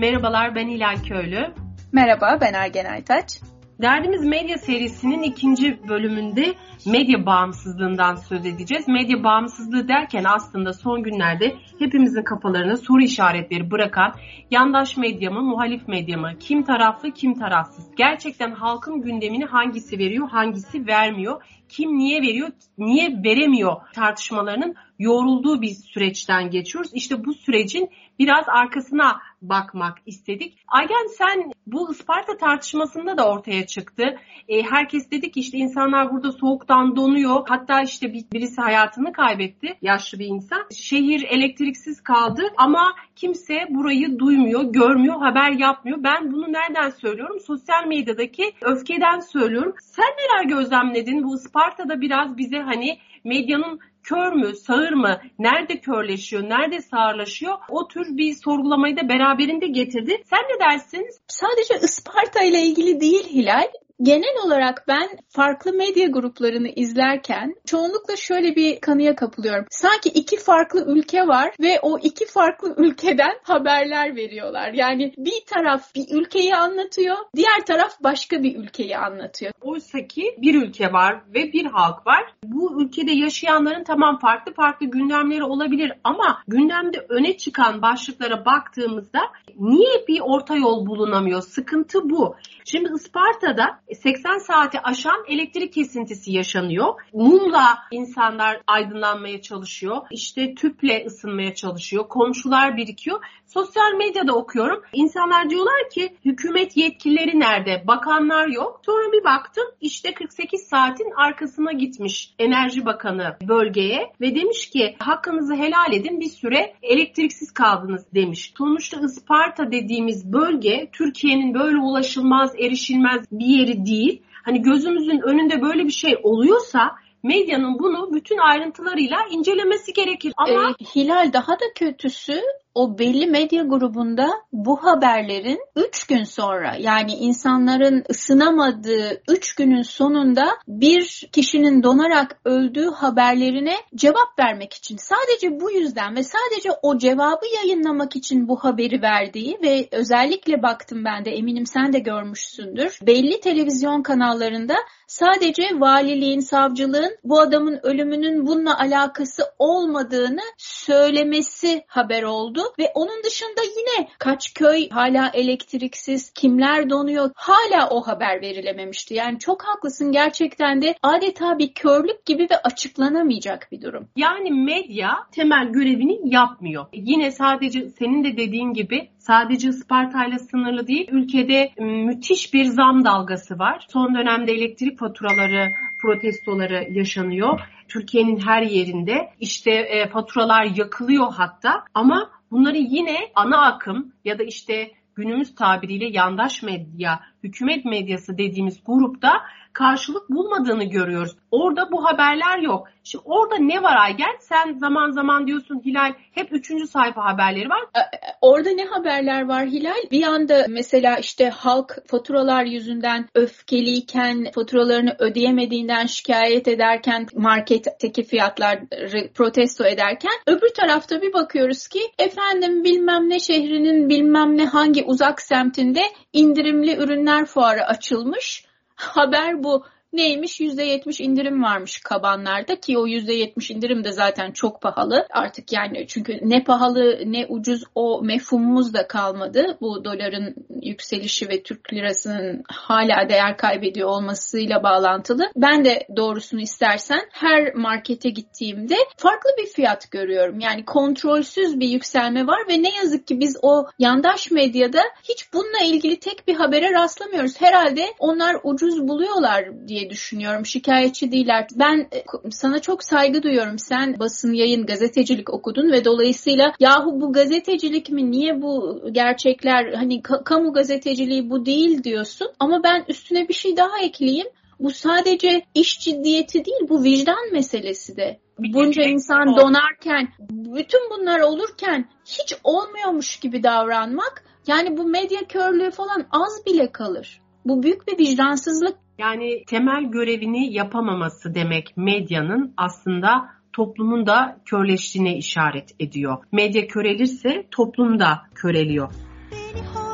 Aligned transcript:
Merhabalar 0.00 0.54
ben 0.54 0.68
Hilal 0.68 0.96
Köylü. 1.08 1.54
Merhaba 1.92 2.38
ben 2.40 2.52
Ergen 2.54 2.84
Aytaç. 2.84 3.40
Derdimiz 3.82 4.24
Medya 4.24 4.58
serisinin 4.58 5.22
ikinci 5.22 5.88
bölümünde 5.88 6.54
medya 6.86 7.26
bağımsızlığından 7.26 8.14
söz 8.14 8.46
edeceğiz. 8.46 8.88
Medya 8.88 9.24
bağımsızlığı 9.24 9.88
derken 9.88 10.24
aslında 10.24 10.72
son 10.72 11.02
günlerde 11.02 11.56
hepimizin 11.78 12.22
kafalarına 12.22 12.76
soru 12.76 13.02
işaretleri 13.02 13.70
bırakan 13.70 14.14
yandaş 14.50 14.96
medya 14.96 15.30
mı, 15.30 15.42
muhalif 15.42 15.88
medya 15.88 16.18
mı, 16.18 16.32
kim 16.40 16.62
taraflı, 16.62 17.10
kim 17.10 17.34
tarafsız? 17.34 17.94
Gerçekten 17.96 18.50
halkın 18.50 19.02
gündemini 19.02 19.44
hangisi 19.44 19.98
veriyor, 19.98 20.28
hangisi 20.28 20.86
vermiyor? 20.86 21.42
Kim 21.68 21.98
niye 21.98 22.22
veriyor, 22.22 22.48
niye 22.78 23.22
veremiyor 23.24 23.76
tartışmalarının 23.94 24.74
yorulduğu 24.98 25.62
bir 25.62 25.74
süreçten 25.74 26.50
geçiyoruz. 26.50 26.90
İşte 26.94 27.24
bu 27.24 27.34
sürecin 27.34 27.90
biraz 28.18 28.44
arkasına 28.48 29.20
bakmak 29.42 29.98
istedik. 30.06 30.58
Aygen 30.68 31.06
sen 31.18 31.52
bu 31.66 31.92
Isparta 31.92 32.36
tartışmasında 32.36 33.18
da 33.18 33.28
ortaya 33.28 33.66
çıktı. 33.66 34.16
E, 34.48 34.62
herkes 34.62 35.10
dedi 35.10 35.30
ki 35.30 35.40
işte 35.40 35.58
insanlar 35.58 36.12
burada 36.12 36.32
soğuktan 36.32 36.96
donuyor. 36.96 37.46
Hatta 37.48 37.82
işte 37.82 38.12
birisi 38.12 38.60
hayatını 38.60 39.12
kaybetti. 39.12 39.74
Yaşlı 39.82 40.18
bir 40.18 40.26
insan. 40.26 40.66
Şehir 40.74 41.22
elektriksiz 41.22 42.00
kaldı 42.02 42.42
ama 42.56 42.94
kimse 43.16 43.66
burayı 43.70 44.18
duymuyor, 44.18 44.62
görmüyor, 44.64 45.18
haber 45.20 45.50
yapmıyor. 45.50 45.98
Ben 46.04 46.32
bunu 46.32 46.52
nereden 46.52 46.90
söylüyorum? 46.90 47.40
Sosyal 47.40 47.86
medyadaki 47.86 48.52
öfkeden 48.62 49.20
söylüyorum. 49.20 49.74
Sen 49.80 50.04
neler 50.04 50.56
gözlemledin? 50.56 51.24
Bu 51.24 51.36
Isparta'da 51.36 52.00
biraz 52.00 52.38
bize 52.38 52.58
hani 52.58 52.98
medyanın 53.24 53.80
kör 54.02 54.32
mü, 54.32 54.56
sağır 54.56 54.92
mı, 54.92 55.20
nerede 55.38 55.80
körleşiyor, 55.80 56.42
nerede 56.42 56.80
sağırlaşıyor 56.80 57.58
o 57.68 57.88
tür 57.88 58.16
bir 58.16 58.34
sorgulamayı 58.34 58.96
da 58.96 59.08
beraberinde 59.08 59.66
getirdi. 59.66 60.22
Sen 60.24 60.38
ne 60.38 60.60
dersin? 60.60 61.06
Sadece 61.26 61.74
Isparta 61.84 62.42
ile 62.42 62.62
ilgili 62.62 63.00
değil 63.00 63.28
Hilal, 63.28 63.68
Genel 64.02 64.36
olarak 64.46 64.84
ben 64.88 65.08
farklı 65.28 65.72
medya 65.72 66.06
gruplarını 66.06 66.68
izlerken 66.68 67.54
çoğunlukla 67.66 68.16
şöyle 68.16 68.56
bir 68.56 68.80
kanıya 68.80 69.16
kapılıyorum. 69.16 69.64
Sanki 69.70 70.08
iki 70.08 70.36
farklı 70.36 70.84
ülke 70.86 71.26
var 71.26 71.50
ve 71.60 71.80
o 71.82 71.98
iki 71.98 72.26
farklı 72.26 72.74
ülkeden 72.78 73.32
haberler 73.42 74.16
veriyorlar. 74.16 74.72
Yani 74.72 75.12
bir 75.18 75.44
taraf 75.46 75.94
bir 75.94 76.20
ülkeyi 76.20 76.56
anlatıyor, 76.56 77.16
diğer 77.36 77.66
taraf 77.66 77.92
başka 78.04 78.42
bir 78.42 78.56
ülkeyi 78.56 78.96
anlatıyor. 78.98 79.52
Oysa 79.60 79.98
ki 80.06 80.36
bir 80.38 80.62
ülke 80.62 80.92
var 80.92 81.20
ve 81.34 81.52
bir 81.52 81.64
halk 81.64 82.06
var. 82.06 82.34
Bu 82.44 82.82
ülkede 82.82 83.12
yaşayanların 83.12 83.84
tamam 83.84 84.18
farklı 84.18 84.52
farklı 84.52 84.86
gündemleri 84.86 85.44
olabilir 85.44 85.92
ama 86.04 86.42
gündemde 86.48 87.06
öne 87.08 87.36
çıkan 87.36 87.82
başlıklara 87.82 88.44
baktığımızda 88.44 89.20
niye 89.58 90.04
bir 90.08 90.20
orta 90.20 90.56
yol 90.56 90.86
bulunamıyor? 90.86 91.42
Sıkıntı 91.42 92.10
bu. 92.10 92.36
Şimdi 92.64 92.90
Isparta'da 92.94 93.80
80 93.94 94.38
saati 94.38 94.80
aşan 94.80 95.24
elektrik 95.28 95.72
kesintisi 95.72 96.32
yaşanıyor. 96.32 96.94
Mumla 97.12 97.78
insanlar 97.90 98.60
aydınlanmaya 98.66 99.42
çalışıyor. 99.42 99.96
İşte 100.10 100.54
tüple 100.54 101.04
ısınmaya 101.06 101.54
çalışıyor. 101.54 102.08
Komşular 102.08 102.76
birikiyor. 102.76 103.20
Sosyal 103.54 103.94
medyada 103.98 104.32
okuyorum. 104.32 104.82
İnsanlar 104.92 105.50
diyorlar 105.50 105.90
ki 105.94 106.16
hükümet 106.24 106.76
yetkilileri 106.76 107.40
nerede? 107.40 107.84
Bakanlar 107.86 108.48
yok. 108.48 108.80
Sonra 108.86 109.12
bir 109.12 109.24
baktım 109.24 109.64
işte 109.80 110.14
48 110.14 110.60
saatin 110.60 111.12
arkasına 111.16 111.72
gitmiş 111.72 112.34
Enerji 112.38 112.84
Bakanı 112.86 113.36
bölgeye 113.48 114.12
ve 114.20 114.34
demiş 114.34 114.70
ki 114.70 114.96
hakkınızı 114.98 115.54
helal 115.54 115.92
edin 115.92 116.20
bir 116.20 116.28
süre 116.28 116.74
elektriksiz 116.82 117.52
kaldınız 117.52 118.06
demiş. 118.14 118.52
Sonuçta 118.58 119.00
Isparta 119.00 119.72
dediğimiz 119.72 120.32
bölge 120.32 120.90
Türkiye'nin 120.92 121.54
böyle 121.54 121.78
ulaşılmaz, 121.78 122.54
erişilmez 122.58 123.24
bir 123.32 123.46
yeri 123.46 123.86
değil. 123.86 124.22
Hani 124.44 124.62
gözümüzün 124.62 125.20
önünde 125.20 125.62
böyle 125.62 125.84
bir 125.84 125.92
şey 125.92 126.16
oluyorsa 126.22 126.96
medyanın 127.22 127.78
bunu 127.78 128.14
bütün 128.14 128.38
ayrıntılarıyla 128.38 129.18
incelemesi 129.30 129.92
gerekir. 129.92 130.32
Ama 130.36 130.70
ee, 130.70 130.84
Hilal 130.84 131.32
daha 131.32 131.52
da 131.52 131.64
kötüsü 131.74 132.42
o 132.74 132.98
belli 132.98 133.26
medya 133.26 133.62
grubunda 133.62 134.30
bu 134.52 134.84
haberlerin 134.84 135.58
3 135.76 136.06
gün 136.06 136.24
sonra 136.24 136.76
yani 136.78 137.12
insanların 137.12 138.04
ısınamadığı 138.10 139.22
3 139.28 139.54
günün 139.54 139.82
sonunda 139.82 140.46
bir 140.68 141.28
kişinin 141.32 141.82
donarak 141.82 142.40
öldüğü 142.44 142.90
haberlerine 142.90 143.74
cevap 143.94 144.38
vermek 144.38 144.72
için 144.72 144.96
sadece 144.96 145.60
bu 145.60 145.70
yüzden 145.70 146.16
ve 146.16 146.22
sadece 146.22 146.70
o 146.82 146.98
cevabı 146.98 147.46
yayınlamak 147.56 148.16
için 148.16 148.48
bu 148.48 148.56
haberi 148.56 149.02
verdiği 149.02 149.58
ve 149.62 149.88
özellikle 149.92 150.62
baktım 150.62 151.04
ben 151.04 151.24
de 151.24 151.30
eminim 151.30 151.66
sen 151.66 151.92
de 151.92 151.98
görmüşsündür. 151.98 152.98
Belli 153.02 153.40
televizyon 153.40 154.02
kanallarında 154.02 154.74
sadece 155.06 155.62
valiliğin, 155.80 156.40
savcılığın 156.40 157.16
bu 157.24 157.40
adamın 157.40 157.80
ölümünün 157.82 158.46
bununla 158.46 158.78
alakası 158.78 159.42
olmadığını 159.58 160.42
söylemesi 160.58 161.84
haber 161.86 162.22
oldu 162.22 162.59
ve 162.78 162.92
onun 162.94 163.24
dışında 163.24 163.60
yine 163.78 164.08
kaç 164.18 164.54
köy 164.54 164.88
hala 164.88 165.30
elektriksiz, 165.34 166.30
kimler 166.30 166.90
donuyor 166.90 167.30
hala 167.34 167.88
o 167.90 168.00
haber 168.00 168.42
verilememişti. 168.42 169.14
Yani 169.14 169.38
çok 169.38 169.64
haklısın 169.64 170.12
gerçekten 170.12 170.82
de 170.82 170.94
adeta 171.02 171.58
bir 171.58 171.74
körlük 171.74 172.26
gibi 172.26 172.42
ve 172.50 172.56
açıklanamayacak 172.64 173.68
bir 173.72 173.82
durum. 173.82 174.08
Yani 174.16 174.50
medya 174.50 175.18
temel 175.32 175.68
görevini 175.68 176.18
yapmıyor. 176.24 176.86
Yine 176.92 177.30
sadece 177.30 177.88
senin 177.88 178.24
de 178.24 178.36
dediğin 178.36 178.72
gibi 178.72 179.08
sadece 179.18 179.68
Isparta 179.68 180.26
ile 180.26 180.38
sınırlı 180.38 180.86
değil. 180.86 181.08
Ülkede 181.12 181.72
müthiş 181.78 182.54
bir 182.54 182.64
zam 182.64 183.04
dalgası 183.04 183.58
var. 183.58 183.86
Son 183.92 184.14
dönemde 184.14 184.52
elektrik 184.52 184.98
faturaları 184.98 185.68
protestoları 186.02 186.86
yaşanıyor. 186.90 187.60
Türkiye'nin 187.88 188.40
her 188.40 188.62
yerinde 188.62 189.32
işte 189.40 189.70
e, 189.70 190.08
faturalar 190.08 190.64
yakılıyor 190.64 191.32
hatta 191.32 191.84
ama 191.94 192.30
bunları 192.50 192.76
yine 192.76 193.16
ana 193.34 193.66
akım 193.66 194.12
ya 194.24 194.38
da 194.38 194.42
işte 194.42 194.90
günümüz 195.14 195.54
tabiriyle 195.54 196.06
yandaş 196.06 196.62
medya, 196.62 197.20
hükümet 197.42 197.84
medyası 197.84 198.38
dediğimiz 198.38 198.80
grupta 198.86 199.32
karşılık 199.72 200.30
bulmadığını 200.30 200.84
görüyoruz. 200.84 201.36
Orada 201.50 201.92
bu 201.92 202.04
haberler 202.04 202.58
yok. 202.58 202.88
Şimdi 203.04 203.24
orada 203.26 203.56
ne 203.56 203.82
var 203.82 203.96
Aygen? 203.96 204.36
Sen 204.40 204.78
zaman 204.78 205.10
zaman 205.10 205.46
diyorsun 205.46 205.82
Hilal 205.84 206.12
hep 206.32 206.52
üçüncü 206.52 206.86
sayfa 206.86 207.24
haberleri 207.24 207.68
var. 207.68 207.82
E, 207.94 208.00
e, 208.00 208.18
orada 208.40 208.70
ne 208.70 208.84
haberler 208.84 209.48
var 209.48 209.66
Hilal? 209.66 210.10
Bir 210.10 210.22
anda 210.22 210.66
mesela 210.68 211.18
işte 211.18 211.50
halk 211.50 211.98
faturalar 212.06 212.64
yüzünden 212.64 213.28
öfkeliyken, 213.34 214.50
faturalarını 214.54 215.16
ödeyemediğinden 215.18 216.06
şikayet 216.06 216.68
ederken, 216.68 217.26
marketteki 217.34 218.22
fiyatları 218.22 219.32
protesto 219.34 219.84
ederken 219.84 220.32
öbür 220.46 220.74
tarafta 220.76 221.22
bir 221.22 221.32
bakıyoruz 221.32 221.88
ki 221.88 222.00
efendim 222.18 222.84
bilmem 222.84 223.28
ne 223.28 223.38
şehrinin 223.38 224.08
bilmem 224.08 224.56
ne 224.56 224.66
hangi 224.66 225.04
uzak 225.04 225.42
semtinde 225.42 226.02
indirimli 226.32 226.96
ürünler 226.96 227.44
fuarı 227.44 227.86
açılmış 227.86 228.69
Haber 229.00 229.64
bu. 229.64 229.86
Neymiş? 230.12 230.60
%70 230.60 231.22
indirim 231.22 231.62
varmış 231.62 232.00
kabanlarda 232.00 232.80
ki 232.80 232.98
o 232.98 233.06
%70 233.06 233.72
indirim 233.72 234.04
de 234.04 234.12
zaten 234.12 234.52
çok 234.52 234.82
pahalı. 234.82 235.26
Artık 235.30 235.72
yani 235.72 236.06
çünkü 236.08 236.38
ne 236.42 236.64
pahalı 236.64 237.18
ne 237.26 237.46
ucuz 237.46 237.84
o 237.94 238.22
mefhumumuz 238.22 238.94
da 238.94 239.06
kalmadı. 239.06 239.78
Bu 239.80 240.04
doların 240.04 240.54
yükselişi 240.82 241.48
ve 241.48 241.62
Türk 241.62 241.92
lirasının 241.92 242.62
hala 242.68 243.28
değer 243.28 243.56
kaybediyor 243.56 244.08
olmasıyla 244.08 244.82
bağlantılı. 244.82 245.50
Ben 245.56 245.84
de 245.84 246.06
doğrusunu 246.16 246.60
istersen 246.60 247.20
her 247.32 247.74
markete 247.74 248.30
gittiğimde 248.30 248.96
farklı 249.16 249.50
bir 249.58 249.66
fiyat 249.66 250.10
görüyorum. 250.10 250.60
Yani 250.60 250.84
kontrolsüz 250.84 251.80
bir 251.80 251.88
yükselme 251.88 252.46
var 252.46 252.60
ve 252.68 252.82
ne 252.82 252.96
yazık 252.96 253.26
ki 253.26 253.40
biz 253.40 253.56
o 253.62 253.86
yandaş 253.98 254.50
medyada 254.50 255.02
hiç 255.28 255.52
bununla 255.52 255.84
ilgili 255.84 256.20
tek 256.20 256.48
bir 256.48 256.54
habere 256.54 256.92
rastlamıyoruz. 256.92 257.60
Herhalde 257.60 258.06
onlar 258.18 258.56
ucuz 258.64 259.08
buluyorlar 259.08 259.88
diye 259.88 259.99
diye 260.00 260.10
düşünüyorum. 260.10 260.66
Şikayetçi 260.66 261.32
değiller. 261.32 261.66
Ben 261.74 261.98
e, 261.98 262.24
sana 262.50 262.78
çok 262.78 263.04
saygı 263.04 263.42
duyuyorum. 263.42 263.78
Sen 263.78 264.18
basın, 264.18 264.52
yayın, 264.52 264.86
gazetecilik 264.86 265.54
okudun 265.54 265.92
ve 265.92 266.04
dolayısıyla 266.04 266.72
yahu 266.80 267.20
bu 267.20 267.32
gazetecilik 267.32 268.10
mi? 268.10 268.30
Niye 268.30 268.62
bu 268.62 269.00
gerçekler 269.12 269.92
hani 269.92 270.22
kamu 270.22 270.72
gazeteciliği 270.72 271.50
bu 271.50 271.66
değil 271.66 272.04
diyorsun. 272.04 272.48
Ama 272.58 272.82
ben 272.84 273.04
üstüne 273.08 273.48
bir 273.48 273.54
şey 273.54 273.76
daha 273.76 274.00
ekleyeyim. 274.02 274.46
Bu 274.80 274.90
sadece 274.90 275.62
iş 275.74 276.00
ciddiyeti 276.00 276.64
değil, 276.64 276.88
bu 276.88 277.04
vicdan 277.04 277.52
meselesi 277.52 278.16
de. 278.16 278.40
Bunca 278.58 279.02
insan 279.02 279.56
donarken, 279.56 280.28
bütün 280.50 281.00
bunlar 281.10 281.40
olurken 281.40 282.08
hiç 282.24 282.54
olmuyormuş 282.64 283.40
gibi 283.40 283.62
davranmak, 283.62 284.44
yani 284.66 284.96
bu 284.96 285.04
medya 285.04 285.40
körlüğü 285.48 285.90
falan 285.90 286.26
az 286.30 286.66
bile 286.66 286.92
kalır. 286.92 287.40
Bu 287.64 287.82
büyük 287.82 288.08
bir 288.08 288.18
vicdansızlık. 288.18 288.96
Yani 289.20 289.64
temel 289.64 290.04
görevini 290.04 290.72
yapamaması 290.72 291.54
demek 291.54 291.96
medyanın 291.96 292.74
aslında 292.76 293.48
toplumun 293.72 294.26
da 294.26 294.60
körleştiğine 294.64 295.36
işaret 295.36 295.94
ediyor. 296.00 296.38
Medya 296.52 296.86
körelirse 296.88 297.66
toplum 297.70 298.20
da 298.20 298.42
köreliyor. 298.54 299.12
Beni 299.52 300.09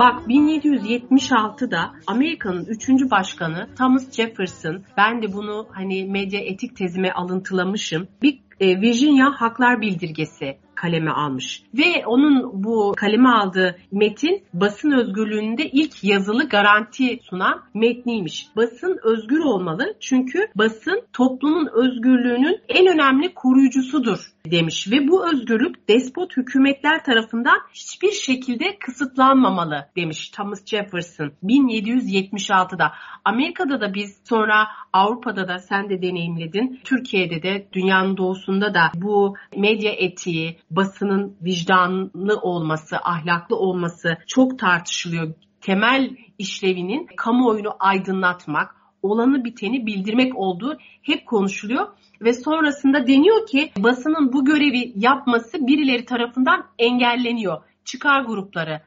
Bak 0.00 0.22
1776'da 0.28 1.92
Amerika'nın 2.06 2.64
3. 2.64 2.88
başkanı 3.10 3.68
Thomas 3.78 4.12
Jefferson, 4.12 4.82
ben 4.96 5.22
de 5.22 5.32
bunu 5.32 5.66
hani 5.70 6.04
medya 6.04 6.40
etik 6.40 6.76
tezime 6.76 7.12
alıntılamışım. 7.12 8.08
Bir 8.22 8.38
e, 8.60 8.80
Virginia 8.80 9.30
Haklar 9.32 9.80
Bildirgesi 9.80 10.56
kaleme 10.74 11.10
almış. 11.10 11.62
Ve 11.74 12.06
onun 12.06 12.64
bu 12.64 12.94
kaleme 12.96 13.28
aldığı 13.28 13.76
metin 13.92 14.42
basın 14.54 14.90
özgürlüğünde 14.90 15.70
ilk 15.70 16.04
yazılı 16.04 16.48
garanti 16.48 17.18
sunan 17.22 17.62
metniymiş. 17.74 18.46
Basın 18.56 18.98
özgür 19.02 19.38
olmalı 19.38 19.94
çünkü 20.00 20.48
basın 20.54 21.02
toplumun 21.12 21.68
özgürlüğünün 21.72 22.60
en 22.68 22.86
önemli 22.86 23.34
koruyucusudur 23.34 24.32
demiş 24.46 24.90
ve 24.90 25.08
bu 25.08 25.32
özgürlük 25.32 25.88
despot 25.88 26.36
hükümetler 26.36 27.04
tarafından 27.04 27.58
hiçbir 27.74 28.12
şekilde 28.12 28.78
kısıtlanmamalı 28.78 29.86
demiş 29.96 30.28
Thomas 30.28 30.66
Jefferson 30.66 31.32
1776'da. 31.44 32.92
Amerika'da 33.24 33.80
da 33.80 33.94
biz 33.94 34.20
sonra 34.24 34.68
Avrupa'da 34.92 35.48
da 35.48 35.58
sen 35.58 35.90
de 35.90 36.02
deneyimledin. 36.02 36.80
Türkiye'de 36.84 37.42
de 37.42 37.68
dünyanın 37.72 38.16
doğusunda 38.16 38.74
da 38.74 38.90
bu 38.94 39.36
medya 39.56 39.92
etiği, 39.92 40.58
basının 40.70 41.36
vicdanlı 41.42 42.36
olması, 42.42 42.96
ahlaklı 42.96 43.56
olması 43.56 44.18
çok 44.26 44.58
tartışılıyor. 44.58 45.34
Temel 45.60 46.10
işlevinin 46.38 47.06
kamuoyunu 47.16 47.76
aydınlatmak, 47.78 48.79
olanı 49.02 49.44
biteni 49.44 49.86
bildirmek 49.86 50.36
olduğu 50.36 50.78
hep 51.02 51.26
konuşuluyor 51.26 51.88
ve 52.20 52.32
sonrasında 52.32 53.06
deniyor 53.06 53.46
ki 53.46 53.70
basının 53.78 54.32
bu 54.32 54.44
görevi 54.44 54.92
yapması 54.96 55.66
birileri 55.66 56.04
tarafından 56.04 56.66
engelleniyor. 56.78 57.62
Çıkar 57.84 58.20
grupları, 58.22 58.80